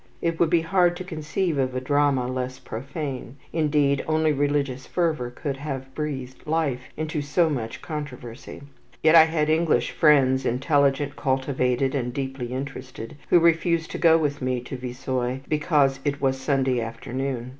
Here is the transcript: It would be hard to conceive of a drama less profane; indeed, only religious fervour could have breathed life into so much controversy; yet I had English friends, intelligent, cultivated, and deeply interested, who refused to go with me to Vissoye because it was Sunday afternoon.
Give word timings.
It 0.19 0.39
would 0.39 0.49
be 0.49 0.61
hard 0.61 0.97
to 0.97 1.03
conceive 1.03 1.59
of 1.59 1.75
a 1.75 1.79
drama 1.79 2.25
less 2.25 2.57
profane; 2.57 3.35
indeed, 3.53 4.03
only 4.07 4.31
religious 4.33 4.87
fervour 4.87 5.29
could 5.29 5.57
have 5.57 5.93
breathed 5.93 6.47
life 6.47 6.81
into 6.97 7.21
so 7.21 7.51
much 7.51 7.83
controversy; 7.83 8.63
yet 9.03 9.13
I 9.13 9.25
had 9.25 9.47
English 9.47 9.91
friends, 9.91 10.43
intelligent, 10.43 11.15
cultivated, 11.15 11.93
and 11.93 12.11
deeply 12.15 12.47
interested, 12.51 13.15
who 13.29 13.39
refused 13.39 13.91
to 13.91 13.99
go 13.99 14.17
with 14.17 14.41
me 14.41 14.59
to 14.61 14.75
Vissoye 14.75 15.41
because 15.47 15.99
it 16.03 16.19
was 16.19 16.35
Sunday 16.41 16.81
afternoon. 16.81 17.49